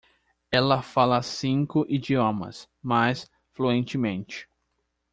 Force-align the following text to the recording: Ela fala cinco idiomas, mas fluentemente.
Ela 0.51 0.81
fala 0.81 1.21
cinco 1.21 1.85
idiomas, 1.87 2.67
mas 2.81 3.29
fluentemente. 3.51 4.49